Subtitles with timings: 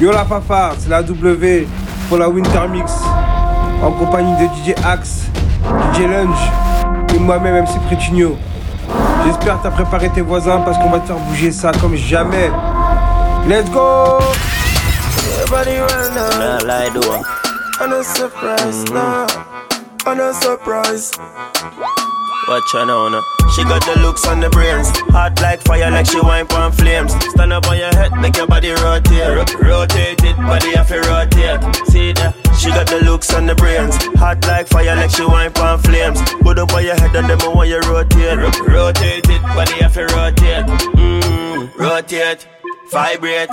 [0.00, 1.68] Yo la Fafard, c'est la W
[2.08, 2.92] pour la Winter Mix.
[3.80, 5.26] En compagnie de DJ Axe,
[5.92, 6.50] DJ Lunge
[7.14, 8.36] et moi-même MC Prétigno.
[9.24, 12.50] J'espère t'as préparé tes voisins parce qu'on va te faire bouger ça comme jamais.
[13.48, 14.18] Let's go!
[18.92, 19.26] Now.
[20.06, 21.12] A surprise.
[22.46, 23.22] Watch her now, now.
[23.54, 24.88] She got the looks on the brains.
[25.10, 27.12] Hot like fire, like she wine on flames.
[27.30, 29.54] Stand up on your head, make your body rotate.
[29.54, 31.60] Rotate it, body have to rotate.
[31.86, 32.34] See that?
[32.58, 33.96] She got the looks on the brains.
[34.18, 36.20] Hot like fire, like she wine on flames.
[36.42, 38.38] Put up on your head and them want you rotate.
[38.60, 40.66] Rotate it, body have to rotate.
[40.94, 42.46] Mm-hmm, rotate,
[42.90, 43.50] vibrate.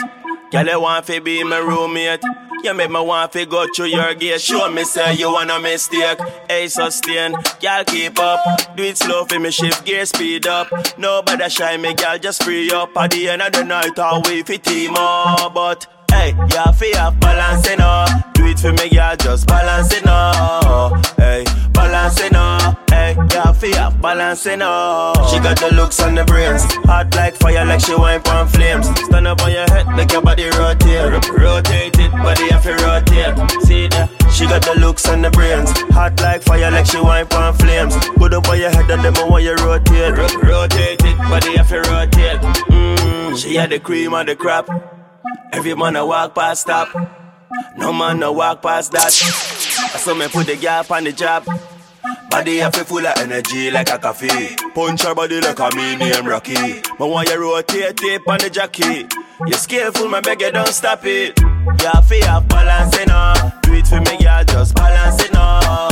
[0.51, 2.21] Girl, you want to be my roommate.
[2.63, 4.41] You make me want to go through your gate.
[4.41, 6.19] Show me say you wanna mistake.
[6.49, 7.33] Hey, sustain.
[7.61, 8.75] Girl, keep up.
[8.75, 10.67] Do it slow for me, shift gear, speed up.
[10.97, 12.95] Nobody shy me, girl, just free up.
[12.97, 15.53] At the end of the night, I'll wait for team up.
[15.53, 18.05] But Hey, yeah, fi have balance it no.
[18.33, 21.01] Do it for me, yeah, just balance it no.
[21.17, 22.75] Hey, balance it no.
[22.89, 25.13] Hey, yeah, fi have balance it no.
[25.31, 28.87] She got the looks and the brains, hot like fire, like she wine from flames.
[29.05, 33.63] Stand up on your head, make your body rotate, rotate it, body have to rotate.
[33.63, 34.09] See that?
[34.31, 37.95] She got the looks and the brains, hot like fire, like she wine from flames.
[38.15, 41.79] Put up on your head and them want you rotate, rotate it, body have to
[41.89, 42.41] rotate.
[42.69, 44.67] Mm, she had the cream of the crop.
[45.51, 46.89] Every man a walk past stop.
[47.77, 49.05] No man no walk past that.
[49.05, 51.45] I saw me put the gap on the job.
[52.29, 54.55] Body a fi full of energy like a coffee.
[54.73, 56.81] Punch your body like a mini name Rocky.
[56.97, 59.05] My want you rotate tape on the jockey.
[59.45, 61.37] You skillful, my beg you don't stop it.
[61.81, 63.61] Yeah, fi have balance enough.
[63.63, 65.90] Do it for me, yeah, just balance enough.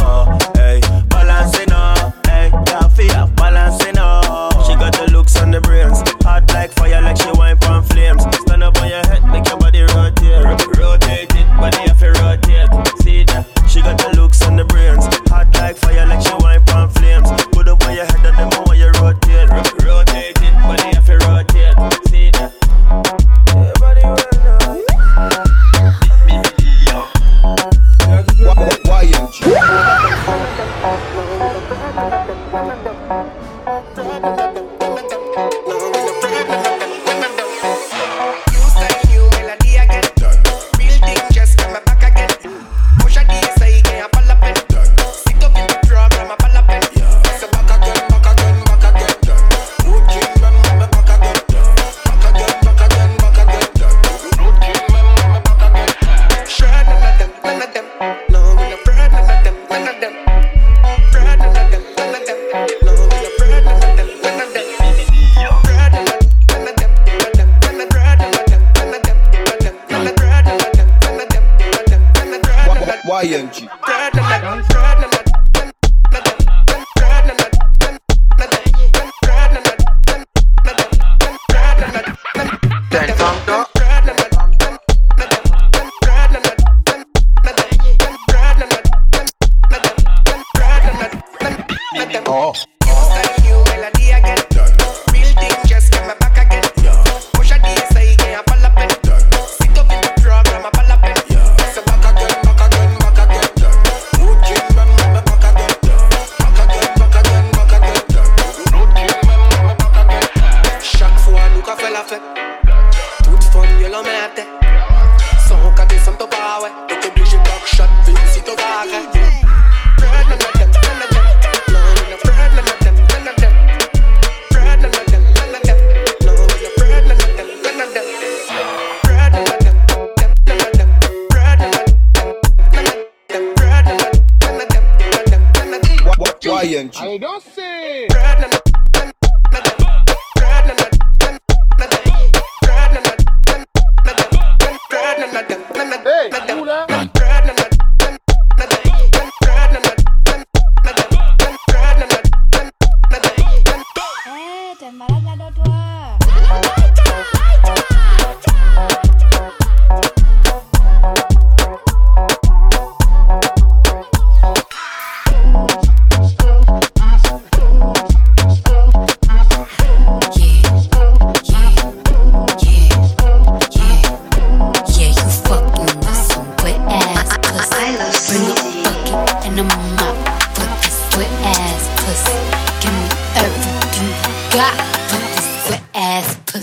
[186.50, 186.62] From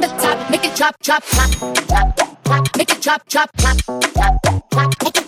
[0.00, 1.50] the top, make it drop, drop, drop,
[1.86, 2.76] drop, drop.
[2.76, 4.34] Make it drop, drop, drop, drop, drop.
[5.00, 5.24] Make it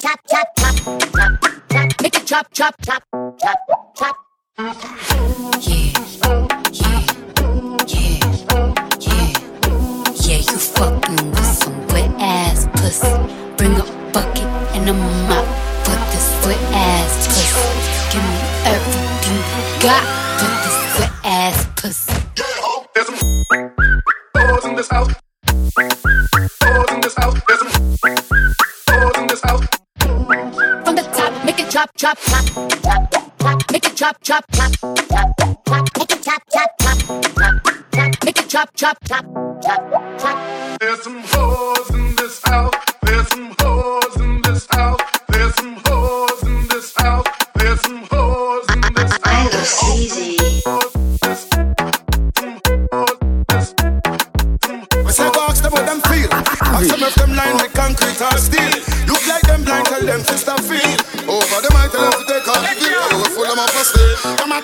[2.26, 3.02] drop, drop, drop,
[3.38, 3.58] drop,
[3.96, 4.16] drop.
[4.58, 4.74] Yeah,
[5.60, 5.92] yeah,
[6.72, 7.06] yeah,
[9.00, 9.32] yeah,
[10.20, 10.36] yeah.
[10.36, 13.25] You fucking with some wet ass pussy.
[34.06, 35.56] chop, chop, chop, chop, chop.
[35.66, 36.98] Chop, chop, chop, chop, chop.
[38.48, 39.26] Chop, chop, chop,
[39.62, 40.78] chop, chop.
[40.78, 41.75] There's some hoes.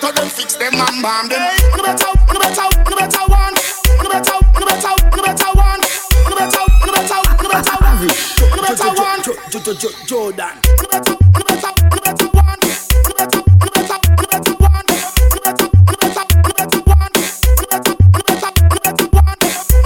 [0.03, 1.39] better them fix them and bomb them.
[1.71, 3.55] On the better, on the better, on the better one.
[3.55, 5.79] On the better, on the better, on the better one.
[5.79, 8.03] On the better, on the better, on the better one.
[8.51, 9.23] On the better one.
[10.07, 10.59] Jordan.
[10.59, 12.43] On the better, on the better, one.
[12.43, 14.73] On the better, on the better, on the better one.
[14.73, 15.55] On the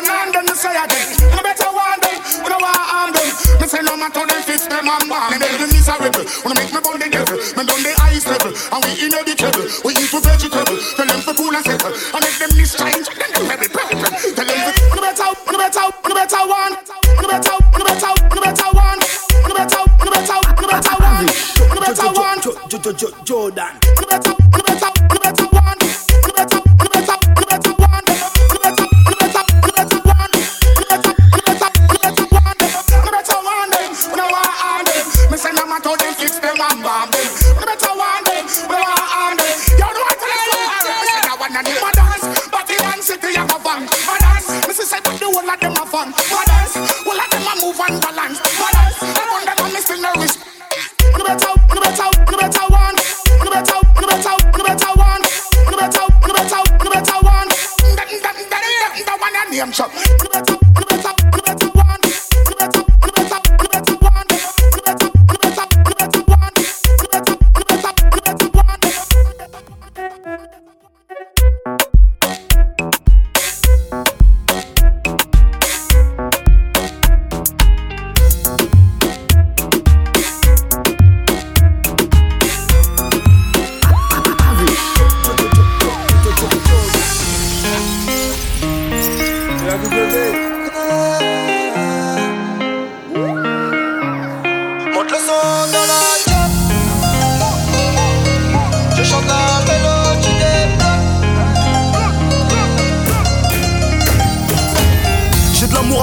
[4.08, 6.25] a turn and fist them and man And they're miserable.
[6.44, 7.37] Wanna make me burn the devil.
[7.37, 8.52] Me down the eyes level.
[8.56, 10.78] And we in every trouble We eat for vegetable.
[10.96, 11.93] Tell them for cool and settle.
[11.93, 15.58] And make them mischange Then them every problem Tell them for Wanna better out the
[15.58, 16.72] better out the better one.
[17.16, 18.99] Wanna better out the better out the better one.
[19.43, 21.26] Wanna better out the better out the better one.
[21.69, 23.25] Wanna better one.
[23.25, 23.88] Jordan.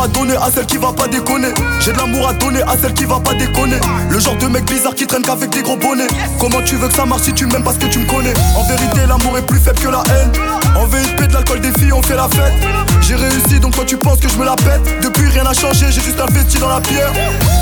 [0.06, 1.52] À donner à celle qui va pas déconner.
[1.80, 3.79] J'ai de l'amour à donner à celle qui va pas déconner.
[4.10, 6.08] Le genre de mec bizarre qui traîne qu'avec des gros bonnets.
[6.39, 8.34] Comment tu veux que ça marche si tu m'aimes parce que tu me connais?
[8.56, 10.32] En vérité, l'amour est plus faible que la haine.
[10.75, 12.53] En VIP, de l'alcool des filles, on fait la fête.
[13.01, 14.82] J'ai réussi donc toi tu penses que je me la pète.
[15.01, 17.12] Depuis rien n'a changé, j'ai juste investi dans la pierre.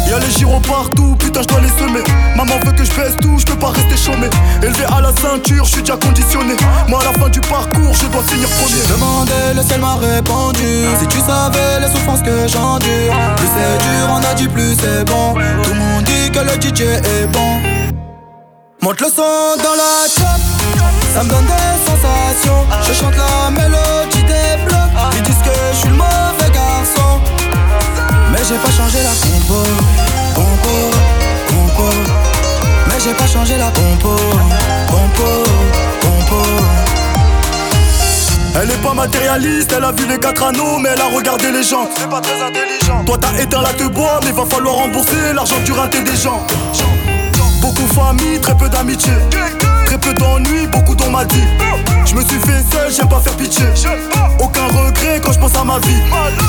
[0.10, 2.04] Y'a les gyros partout, putain, je dois les semer.
[2.36, 4.30] Maman veut que je baisse tout, je peux pas rester chômé.
[4.62, 6.56] Élevé à la ceinture, je suis déjà conditionné.
[6.88, 8.82] Moi à la fin du parcours, je dois finir premier.
[8.82, 14.10] J'ai demandé, le ciel m'a répondu Si tu savais les souffrances que Plus c'est dur,
[14.10, 15.34] on a dit plus c'est bon.
[15.34, 17.60] Tout le monde dit que le DJ est bon.
[18.82, 19.22] Monte le son
[19.58, 20.42] dans la chop.
[21.14, 22.66] Ça me donne des sensations.
[22.82, 25.14] Je chante la mélodie des blocs.
[25.16, 27.22] Ils disent que je suis le mauvais garçon.
[28.32, 29.64] Mais j'ai pas changé la compo.
[30.34, 30.90] Compo,
[31.48, 31.90] compo.
[32.88, 34.16] Mais j'ai pas changé la compo.
[34.90, 35.44] Compo,
[36.02, 36.73] compo
[38.56, 41.64] Elle est pas matérialiste, elle a vu les quatre anneaux, mais elle a regardé les
[41.64, 41.90] gens.
[41.98, 43.04] C'est pas très intelligent.
[43.06, 46.46] Toi t'as éteint la te bois, mais va falloir rembourser l'argent du raté des gens.
[47.62, 49.14] Beaucoup famille, très peu d'amitié.
[50.02, 51.44] Peu d'ennuis, beaucoup d'on m'a dit.
[52.06, 53.66] Je me suis fait seul, j'aime pas faire pitié.
[54.40, 56.02] Aucun regret quand je pense à ma vie.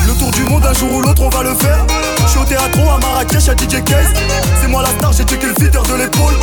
[0.07, 1.85] Le tour du monde, un jour ou l'autre, on va le faire.
[2.25, 4.13] Je suis au théâtre à Marrakech, à DJ Case.
[4.61, 6.35] C'est moi la star, j'ai checké le feeder de l'épaule.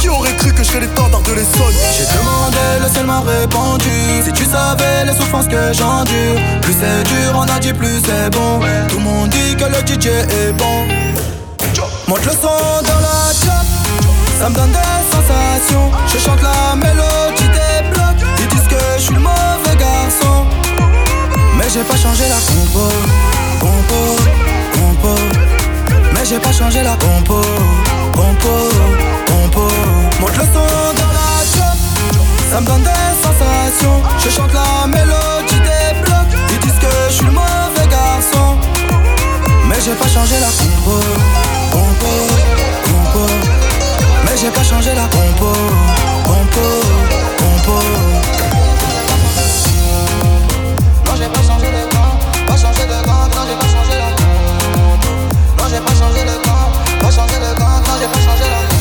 [0.00, 1.74] Qui aurait cru que je serais les de l'Essonne?
[1.96, 3.90] J'ai demandé, le ciel m'a répondu
[4.24, 8.30] Si tu savais les souffrances que j'endure Plus c'est dur, on a dit plus c'est
[8.30, 10.86] bon Tout le monde dit que le DJ est bon
[12.08, 13.07] Monte le son dans la
[14.38, 14.78] Ça me donne des
[15.10, 20.46] sensations Je chante la mélodie des blocs Ils disent que je suis le mauvais garçon
[21.70, 22.88] j'ai pas changé la compo,
[23.60, 24.16] compo,
[24.72, 25.14] compo.
[26.14, 27.42] Mais j'ai pas changé la compo,
[28.12, 28.54] compo,
[29.26, 29.68] compo.
[30.20, 31.78] Monte le son dans la chop,
[32.50, 34.02] ça me donne des sensations.
[34.18, 38.56] Je chante la mélodie des blocs, ils disent que je suis le mauvais garçon.
[39.68, 41.00] Mais j'ai pas changé la compo,
[41.70, 42.12] compo,
[42.84, 43.47] compo.
[44.40, 45.52] J'ai pas changé la compo,
[46.24, 46.60] compo,
[47.38, 47.80] compo.
[51.16, 52.14] J'ai pas changé de camp,
[52.46, 54.10] pas changé de camp, non, j'ai pas changé la
[55.56, 58.77] Non, j'ai pas changé de camp, pas changé de camp, non, j'ai pas changé la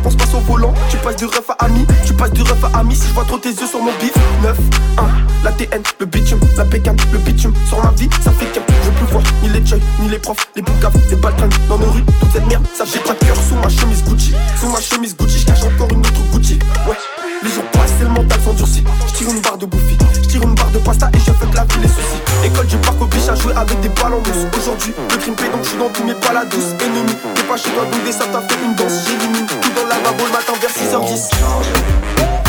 [0.00, 1.86] réponses passent au volant, tu passes du ref à ami.
[2.06, 4.12] Tu passes du ref à ami, si je vois trop tes yeux sur mon bif.
[4.42, 4.56] 9,
[4.96, 5.02] 1,
[5.44, 7.52] la TN, le bitume, la pécane, le bitume.
[7.68, 10.18] Sur ma vie, ça fait qu'un, je veux plus voir Ni les jeunes, ni les
[10.18, 13.36] profs, les boucaves, les balcons Dans nos rues, toute cette merde, ça fait pas cœur.
[13.36, 16.29] Sous ma chemise Gucci, sous ma chemise Gucci, je cache encore une autre
[23.70, 24.20] avec des balles en
[24.58, 26.74] Aujourd'hui, le crime paie donc je suis dans tous mes la douce.
[26.80, 29.04] Ennemi, t'es pas chez toi donc sables t'as fait une danse.
[29.06, 32.39] J'élimine tout dans la lavabo le matin vers 6h10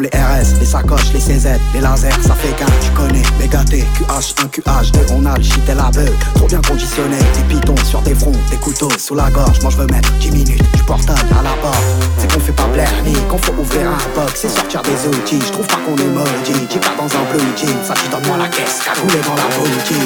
[0.00, 3.22] les RS, les sacoches, les CZ, les lasers, ça fait qu'un, tu connais.
[3.38, 6.10] Méga T, QH1, QH2, on a le shit et la beuh.
[6.34, 9.60] Trop bien conditionné, des pitons sur des fronts, des couteaux sous la gorge.
[9.62, 11.82] Moi je veux mettre 10 minutes, du portable à la porte.
[12.18, 15.40] C'est qu'on fait pas blaire ni qu'on faut ouvrir un box et sortir des outils.
[15.46, 17.84] Je trouve pas qu'on est maudit, j'ai pas dans un blue jean.
[17.84, 19.98] Ça dit donne-moi la caisse, cagoulé dans la boutique.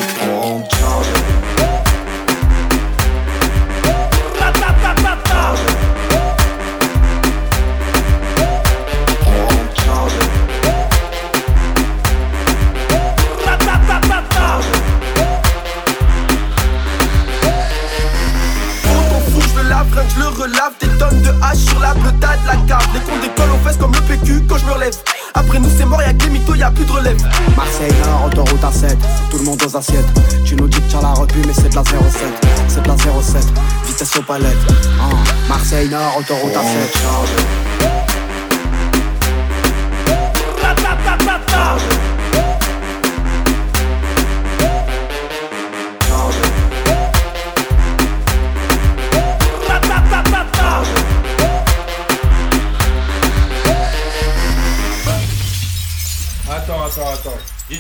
[0.42, 1.41] On charge.
[24.12, 24.94] PQ quand je me relève
[25.34, 27.16] Après nous c'est mort, y'a que les mythos, y'a plus de relève.
[27.56, 28.96] Marseille Nord, autoroute A7, c'est
[29.30, 30.04] tout le monde aux assiettes.
[30.44, 31.94] Tu nous dis que t'as la repu, mais c'est de la 07.
[32.68, 33.44] C'est de la 07,
[33.86, 34.56] vitesse aux palettes.
[35.00, 35.16] Hein.
[35.48, 37.62] Marseille Nord, autoroute A7.
[40.64, 42.01] Attends,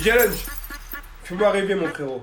[0.00, 0.46] Challenge
[1.24, 2.22] Fais-moi rêver, mon frérot.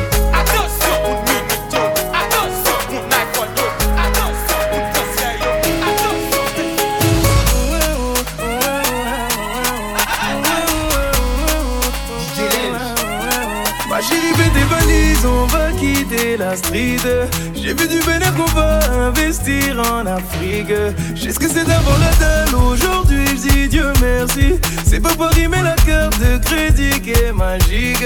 [17.55, 20.71] J'ai vu du bénéfice qu'on va investir en Afrique.
[21.13, 24.55] J'ai ce que c'est d'avoir la dalle aujourd'hui, je dis Dieu merci.
[24.85, 28.05] C'est pas Paris mais la carte de crédit qui est magique.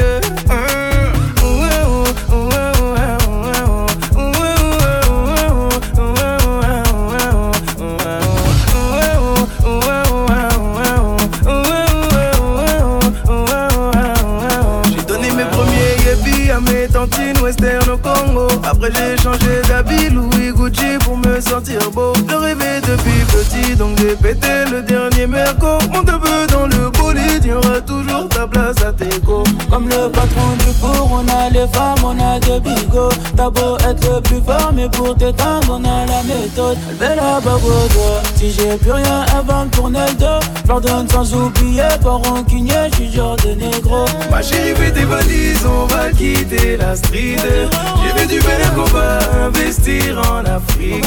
[18.85, 23.97] Après j'ai changé d'habit Louis Gucci pour me sentir beau Je rêvais depuis petit donc
[23.97, 28.75] j'ai pété le dernier merco Monte un peu dans le bolide, y'aura toujours ta place
[28.83, 32.59] à tes go Comme le patron du four, on a les femmes, on a des
[32.59, 33.09] bigots.
[33.35, 36.77] T'as beau être le plus fort, mais pour t'éteindre, on a la méthode.
[36.89, 37.61] Elle fait la bague
[38.35, 40.81] Si j'ai plus rien, va me tourner le dos.
[40.81, 44.05] J'leur sans oublier, pas rancunier, j'suis genre de négro.
[44.29, 45.84] Ma chérie, fais tes valises, on
[46.17, 47.37] quitter la street.
[47.37, 51.05] J'ai vu du bel qu'on va investir en Afrique.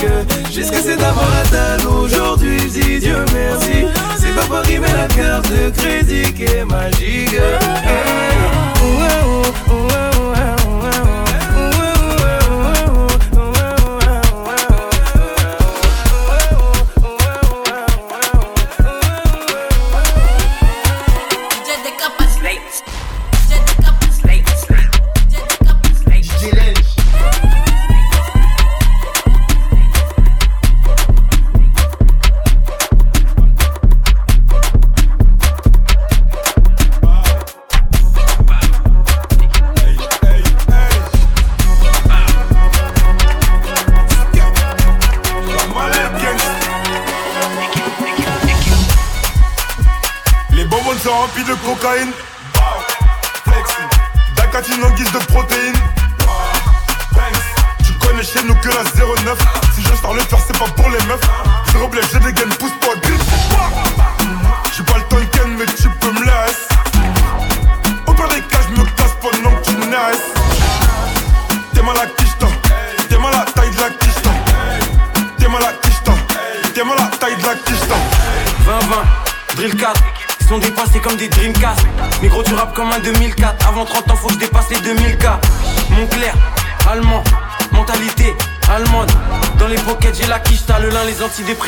[0.53, 3.87] Jusqu'à ce que c'est d'avoir dalle aujourd'hui, dis Dieu merci.
[4.19, 7.37] C'est pas pour arriver la carte de crédit qui est magique.
[9.69, 10.18] rempli de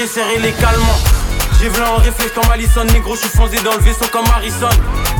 [0.01, 0.99] les calmants.
[1.61, 4.71] J'ai v'là en réflexe comme Allison, négro, je suis foncé dans le vaisseau comme Harrison.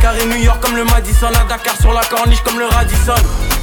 [0.01, 3.15] Carré New York comme le Madison, à Dakar sur la corniche comme le Radisson.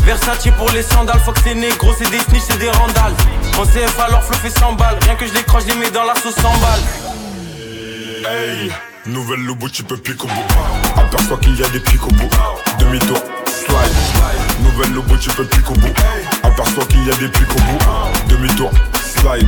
[0.02, 3.14] Versace pour les sandales, faut que c'est négro, c'est des snitch, c'est des randales.
[3.58, 6.04] En CF alors flou fait 100 balles, rien que je décroche, je les mets dans
[6.04, 6.84] la sauce 100 balles.
[8.30, 8.72] Hey
[9.08, 10.46] Nouvelle lobo, tu peux pique au bout.
[10.98, 12.30] Aperçois qu'il y a des pics au bout.
[12.78, 14.62] Demi-tour, slide.
[14.62, 15.94] Nouvelle lobo, tu peux pique au bout.
[16.44, 17.80] Aperçois qu'il y a des pics au bout.
[18.30, 18.70] Demi-tour,
[19.22, 19.48] slide.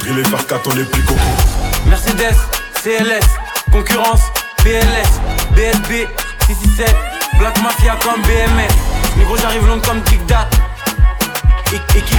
[0.00, 1.88] Driller par 4, on les pique au bout.
[1.88, 2.36] Mercedes,
[2.82, 3.26] CLS,
[3.72, 4.22] concurrence,
[4.64, 5.20] BLS,
[5.54, 6.08] BSB,
[6.46, 6.96] 667,
[7.38, 8.72] Black Mafia comme BMF.
[9.24, 10.48] gros j'arrive long comme Tic Tac.
[11.72, 12.18] Équipe,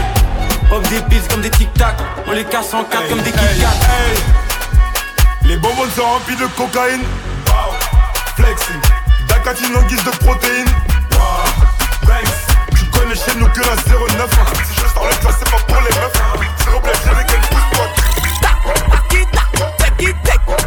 [0.69, 1.95] pop des pistes comme des Tic Tac.
[2.27, 3.65] On les casse en 4 comme des Kit.
[5.43, 7.01] Les bonbons sont remplis de cocaïne.
[8.35, 8.81] Flexing.
[9.27, 10.69] Dacatine en guise de protéines.
[12.77, 14.70] Tu connais chez nous que la 09.
[14.95, 16.13] dans le club, c'est pas pour les meufs.
[16.57, 17.85] S'il vous plaît, j'ai des gueules, pousse-toi.
[19.01, 19.27] Take it,
[19.77, 20.60] take it, take it.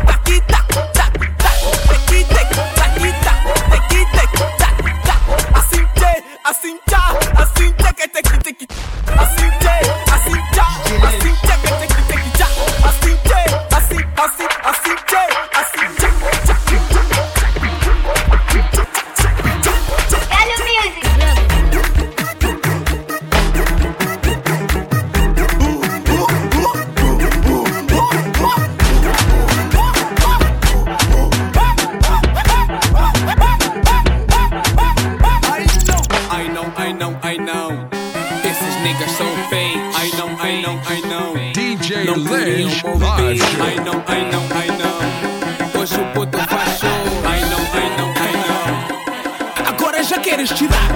[40.95, 41.35] I know.
[41.53, 42.15] DJ Não.
[42.15, 42.95] Live Show.
[42.95, 45.81] I know, I know, I know.
[45.81, 46.89] Hoje o puto faz show.
[47.25, 49.67] I know, I know, I know.
[49.67, 50.89] Agora já queres tirar.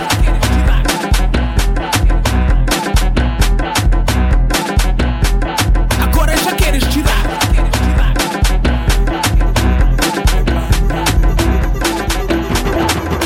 [6.03, 7.25] Agora já queres tirar.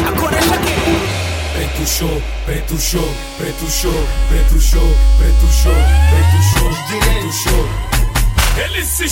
[0.08, 1.02] Agora já queres.
[1.54, 5.74] Preto show, preto show, preto show, preto show, preto show,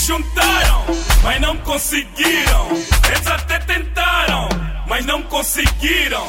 [0.01, 0.85] juntaram,
[1.23, 2.69] mas não conseguiram.
[3.07, 4.49] Eles até tentaram,
[4.87, 6.27] mas não conseguiram.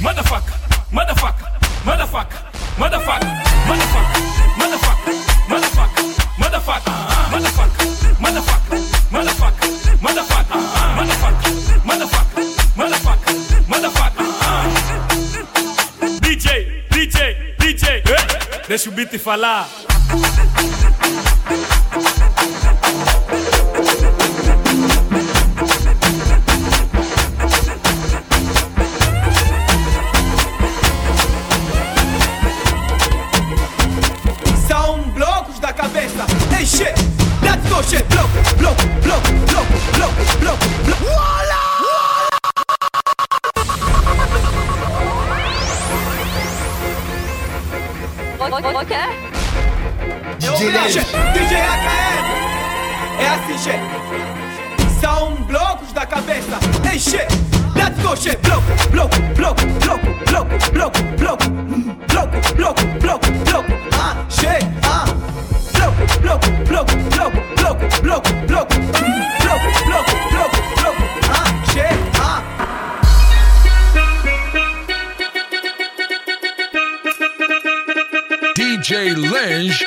[0.00, 0.54] Motherfucker,
[0.90, 1.46] motherfucker,
[1.84, 2.38] motherfucker,
[2.76, 3.28] motherfucker,
[3.66, 4.20] motherfucker,
[4.58, 5.14] motherfucker,
[5.48, 6.04] motherfucker,
[6.38, 6.92] motherfucker,
[7.40, 7.80] motherfucker,
[8.20, 9.68] motherfucker, motherfucker,
[10.02, 10.58] motherfucker,
[10.96, 12.44] motherfucker, motherfucker,
[12.76, 13.34] motherfucker,
[13.68, 14.24] motherfucker.
[16.20, 16.46] DJ,
[16.90, 17.16] DJ,
[17.58, 18.02] DJ, eh?
[18.68, 19.66] deixa o beat falar.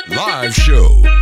[0.10, 1.17] Live Show.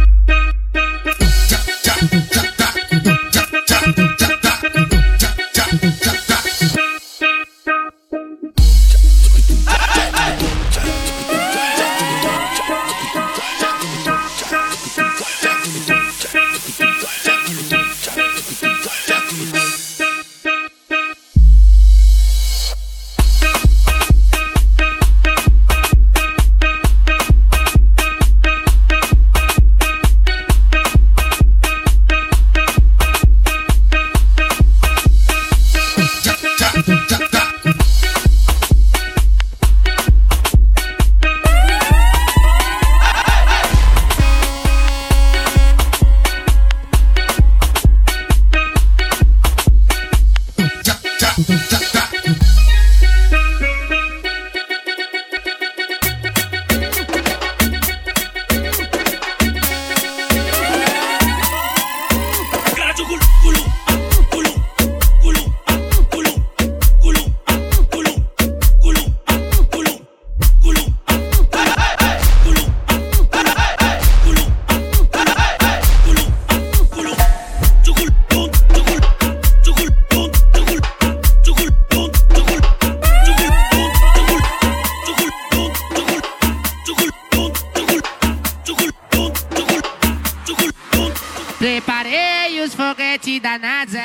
[93.40, 94.02] da NASA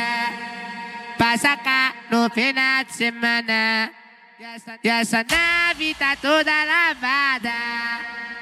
[1.21, 3.91] Pra sacar no final de semana.
[4.83, 7.53] E essa nave tá toda lavada.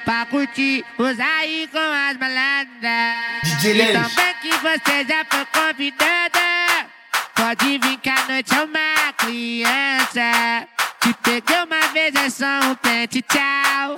[0.05, 6.87] Pra curtir, os aí com as malandras Então também que você já foi convidada.
[7.35, 10.69] Pode vir que a noite é uma criança.
[11.01, 13.97] Te peguei uma vez, é só um pente, tchau.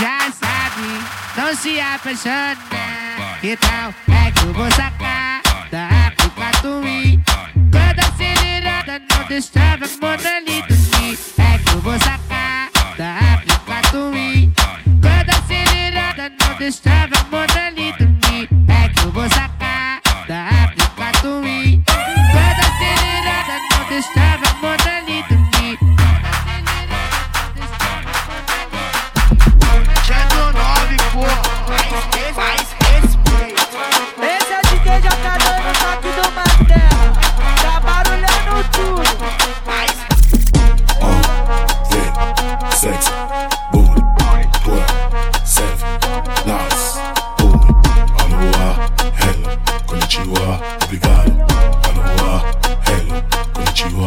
[0.00, 2.56] Já sabe, não se apaixona.
[3.42, 5.27] Então é que eu vou sacar.
[9.28, 14.50] do estrada, Mona Lisa É que eu vou sacar da África do Wii
[15.02, 17.17] Toda acelerada, não destrava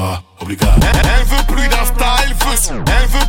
[0.01, 0.23] va.
[0.41, 3.27] Elle veut plus d'insta, elle veut, elle veut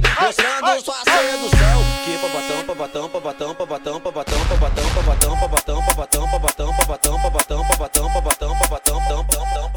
[0.00, 1.84] curtinho, mostrando sua sedução.
[2.04, 8.10] Que pabatão, pabatão, pabatão, pabatão, pabatão, pabatão, pabatão, pabatão, pabatão, pabatão, pabatão, pabatão, pabatão, pabatão,
[8.10, 9.70] pabatão, pabatão, pabatão.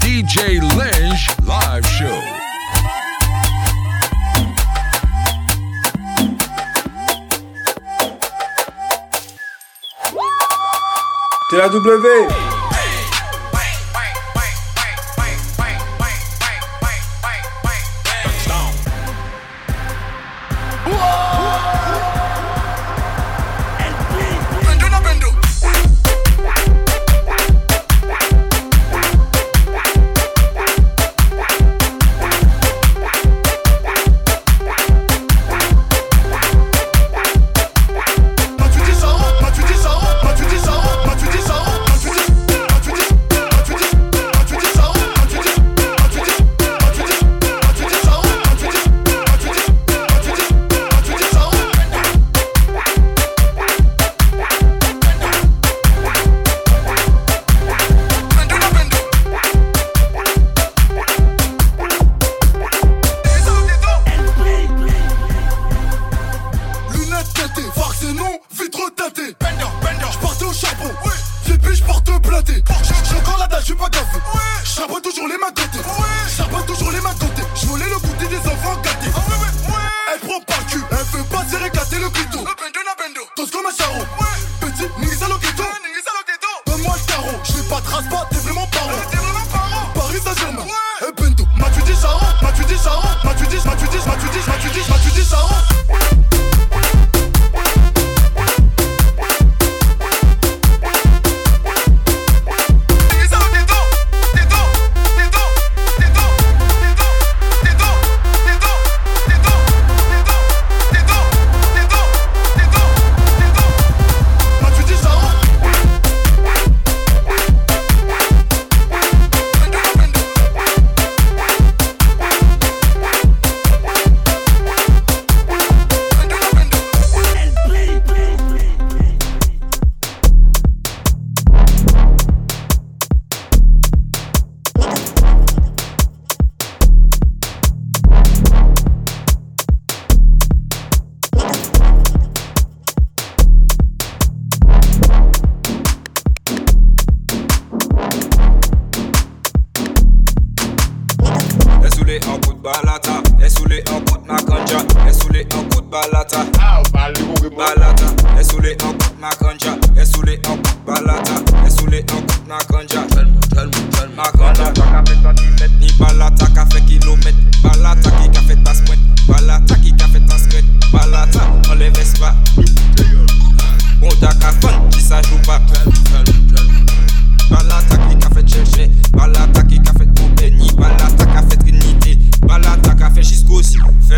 [0.00, 2.46] DJ Lynch Live Show.
[11.48, 12.35] C'est la W.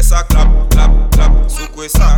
[0.09, 2.18] essa clap, clap, clap, suco essa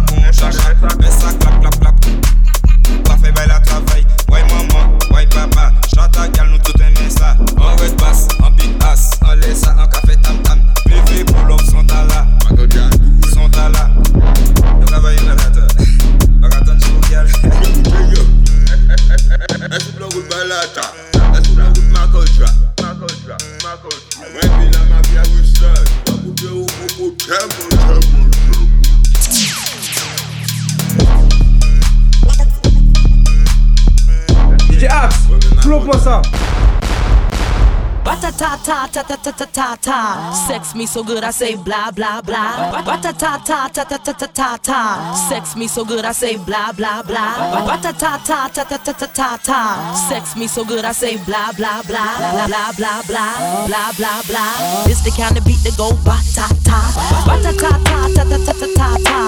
[39.76, 40.34] ta ta ta ta ta.
[40.48, 42.72] Sex me so good I say blah blah blah.
[42.72, 44.56] Batata ta ta ta ta ta ta ta.
[44.62, 45.14] ta.
[45.28, 47.66] Sex me so good I say blah blah blah.
[47.66, 49.36] Batata ta ta ta ta ta ta ta.
[49.42, 49.94] ta.
[50.08, 54.22] Sex me so good I say blah blah blah blah blah blah blah blah blah
[54.28, 54.84] blah.
[54.86, 56.80] This the kind of beat that go batata.
[57.26, 58.88] Batata ta ta ta ta ta ta ta.
[59.04, 59.18] ta.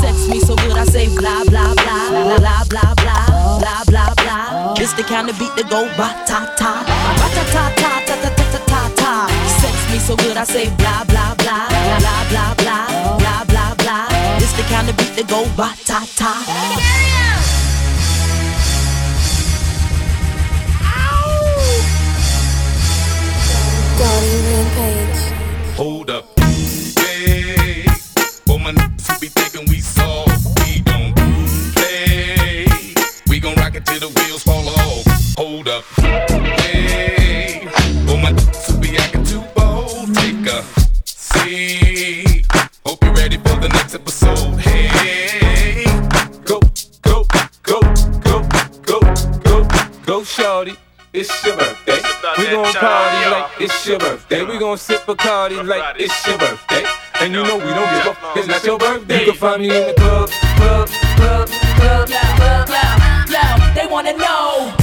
[0.00, 3.26] Sex me so good I say blah blah blah blah blah blah blah
[3.60, 4.74] blah blah blah.
[4.74, 7.91] This the kind of beat that go ta ta ta ta ta ta ta.
[10.02, 14.08] Sex so good I say blah blah blah blah blah blah blah blah blah.
[14.38, 16.32] This the kind of beat that go batata.
[25.76, 26.24] Hold up.
[26.98, 27.86] Hey,
[28.46, 28.72] for my
[29.20, 31.14] be thinking we soft, we don't
[31.74, 32.66] play.
[33.28, 35.34] We gon' rock it till the wheels fall off.
[35.36, 36.31] Hold up.
[53.62, 54.44] it's your birthday.
[54.44, 56.84] We gon' sip Bacardi like it's your birthday.
[57.20, 59.20] And you know we don't give a fuck, it's not your birthday.
[59.20, 63.74] You can find me in the club, club, club, club, club, club, club.
[63.74, 64.81] They wanna know.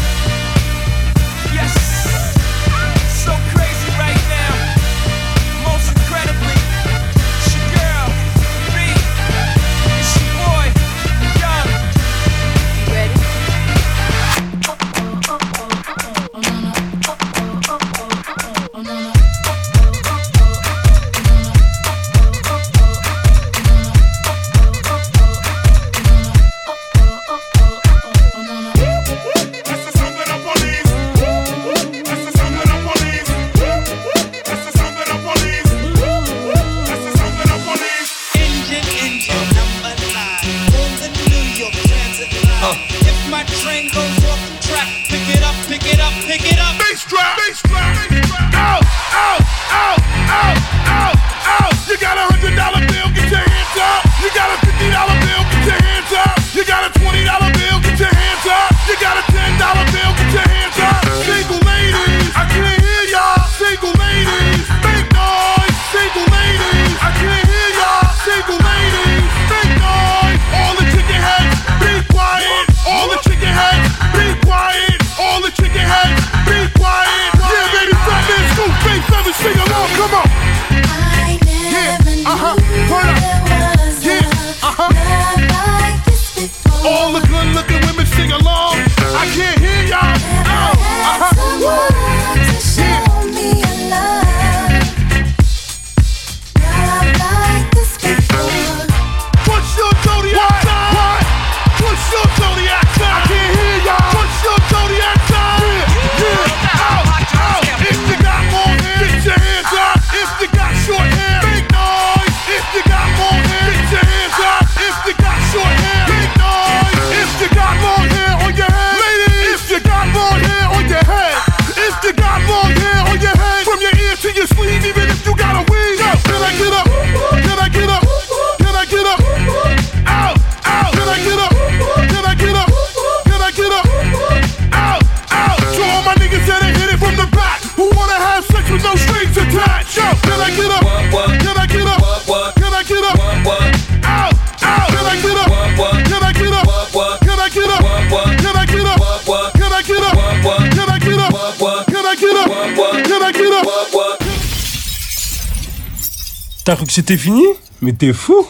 [157.00, 157.46] C'était fini?
[157.82, 158.46] Mais t'es fou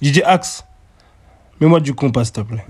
[0.00, 0.64] J'ai dit Axe,
[1.60, 2.64] mets-moi du compas, s'il te plaît.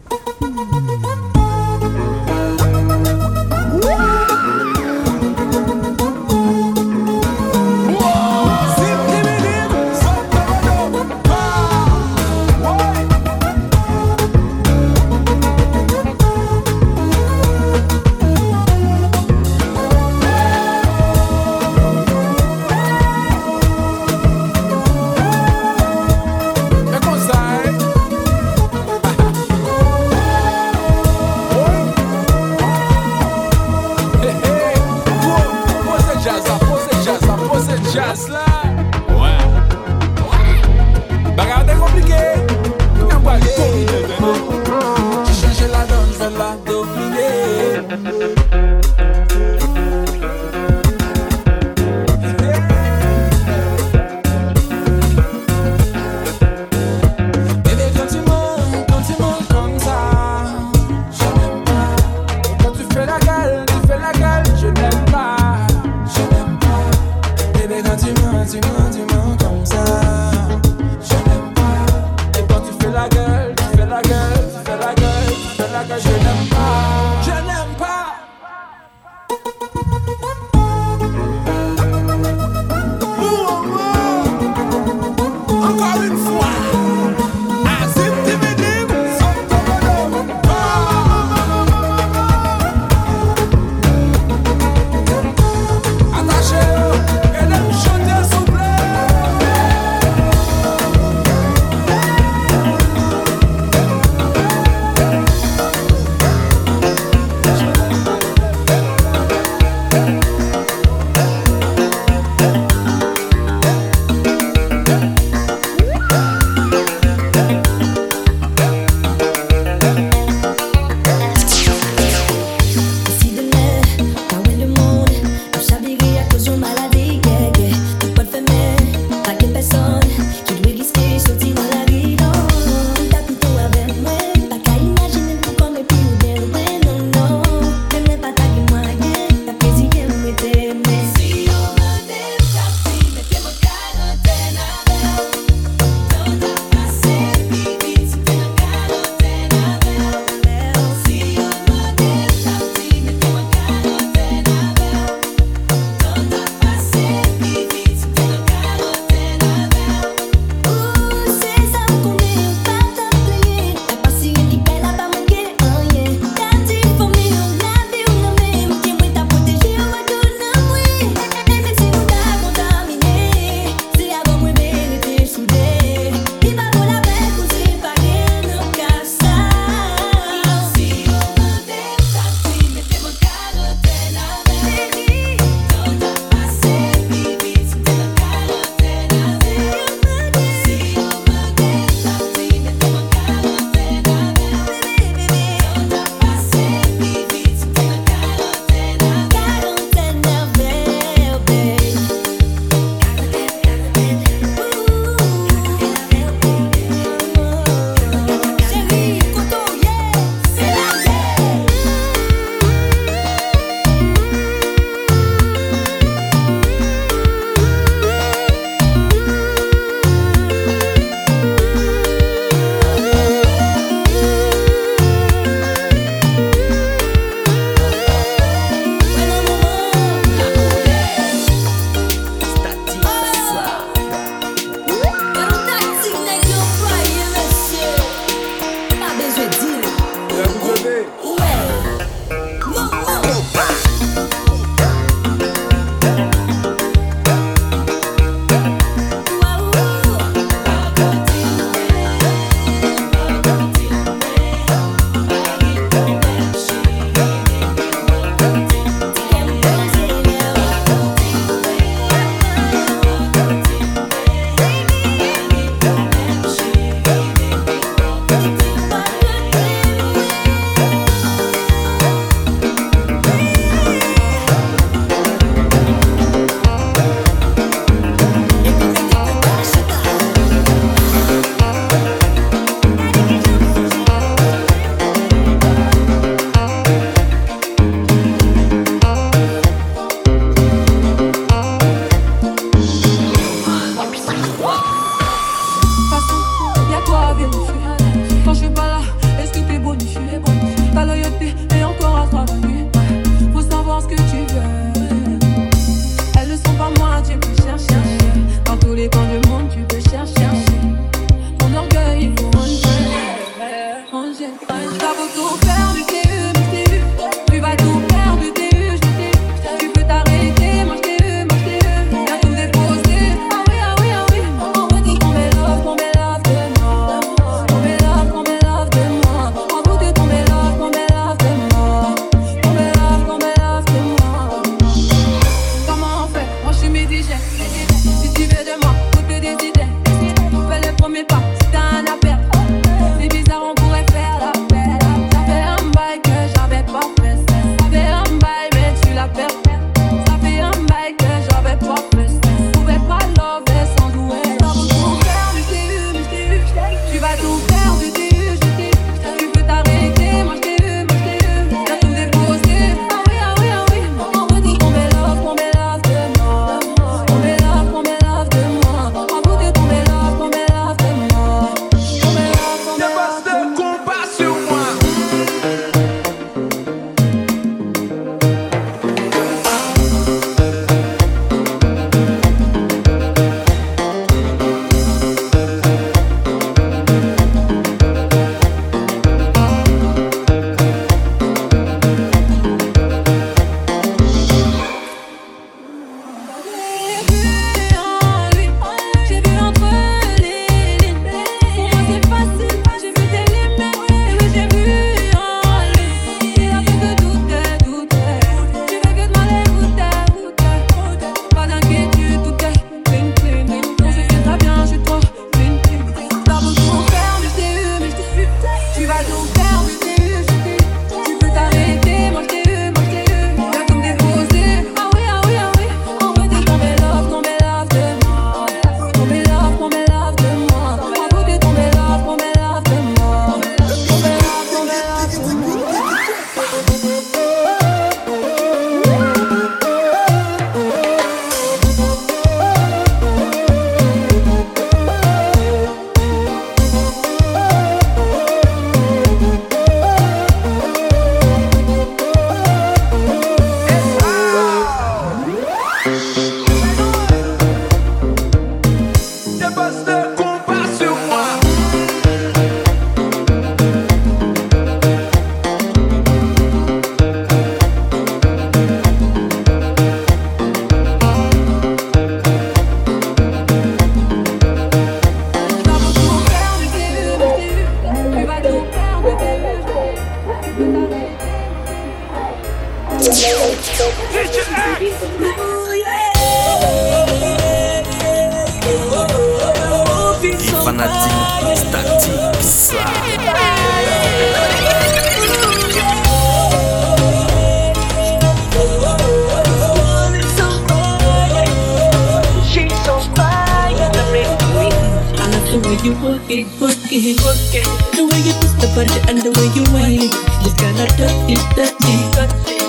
[511.83, 512.15] that we.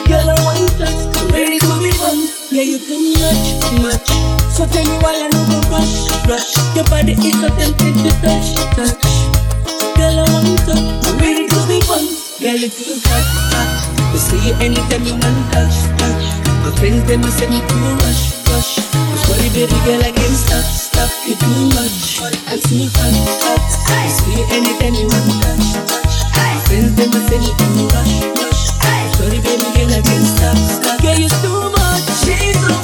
[0.05, 0.93] Girl, I want that.
[1.33, 2.17] Ready to be fun.
[2.53, 3.45] Yeah, you do much,
[3.81, 4.09] much.
[4.53, 6.53] So tell me why I no go rush, rush.
[6.77, 9.05] Your body is so tempting to touch, touch.
[9.97, 10.81] Girl, I want that.
[11.17, 12.05] Ready to be fun.
[12.37, 13.73] Girl, if you touch, touch.
[14.13, 16.23] We see you anytime you want touch, touch.
[16.61, 18.77] My friends, they must say me too rush, rush.
[18.93, 21.09] I'm sorry, baby girl, I can't stop, stop.
[21.25, 23.17] You do much, I see you touch.
[23.41, 23.63] hot.
[24.05, 26.13] We see you anytime you want touch, touch.
[26.37, 28.52] My friends, they must say me too rush, rush.
[29.23, 31.01] Sorry baby, girl, I can't stop, stop.
[31.01, 32.03] Girl, you're too much.
[32.25, 32.82] She's too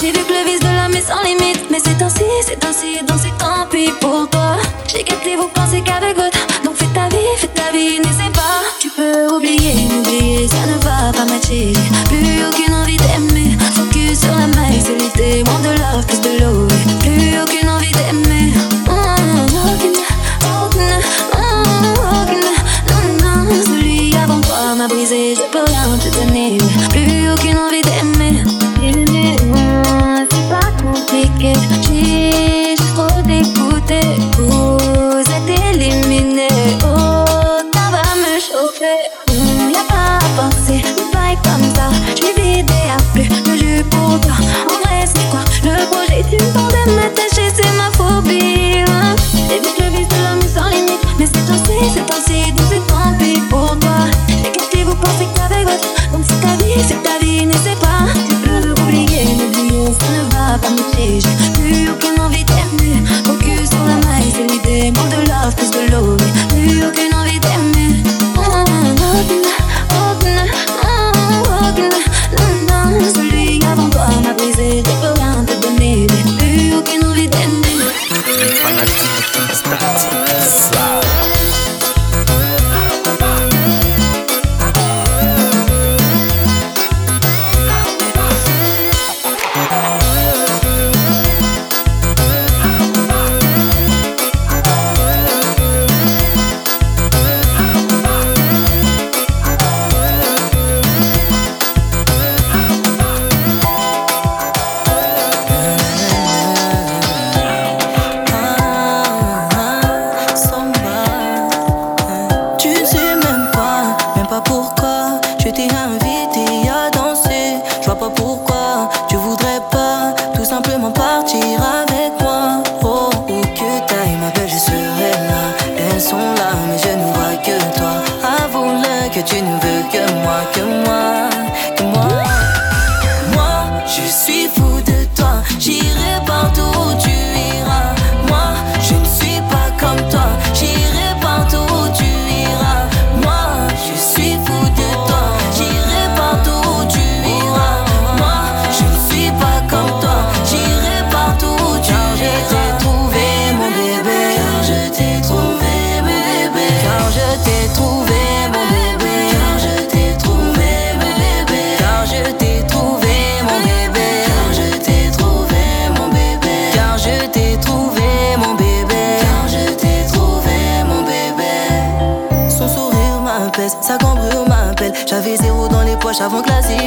[0.00, 1.70] J'ai vu que le vice de l'homme est sans limite.
[1.70, 4.56] Mais c'est ainsi, c'est ainsi, donc c'est tant pis pour toi.
[4.88, 6.38] J'ai capté vos pensées qu'avec votre.
[6.64, 8.62] Donc fais ta vie, fais ta vie, n'essaie pas.
[8.80, 11.72] Tu peux oublier, m'oublier, ça ne va pas matcher.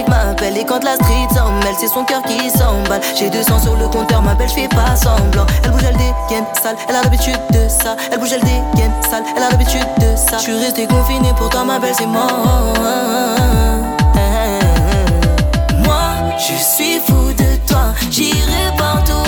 [0.01, 0.57] Zig m'appelle.
[0.57, 3.01] Et quand la street s'en mêle, c'est son cœur qui s'emballe.
[3.15, 5.45] J'ai 200 sur le compteur, ma belle, je fais pas semblant.
[5.63, 7.95] Elle bouge, elle dégaine sale, elle a l'habitude de ça.
[8.11, 10.37] Elle bouge, elle dégaine sale, elle a l'habitude de ça.
[10.37, 12.73] Je suis resté confiné, pourtant ma belle, c'est mort.
[15.83, 16.03] Moi,
[16.37, 19.20] je suis fou de toi, j'irai partout